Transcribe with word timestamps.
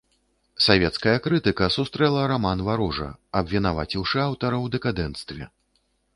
Савецкая 0.67 1.17
крытыка 1.25 1.67
сустрэла 1.75 2.23
раман 2.31 2.65
варожа, 2.69 3.09
абвінаваціўшы 3.41 4.17
аўтара 4.27 4.57
ў 4.63 4.79
дэкадэнцтве. 4.79 5.43